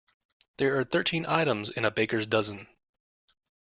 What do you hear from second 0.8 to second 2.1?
thirteen items in a